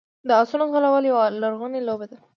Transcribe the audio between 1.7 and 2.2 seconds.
لوبه ده.